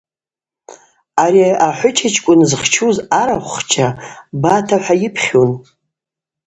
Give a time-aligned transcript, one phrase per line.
[1.23, 3.87] Ари ахӏвычачкӏвын зхчуз арахвхча
[4.41, 5.51] Бата– хӏва йыпхьун.